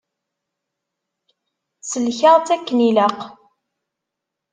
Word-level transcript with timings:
Sellkeɣ-tt 1.89 2.53
akken 2.55 2.79
ilaq. 2.89 3.19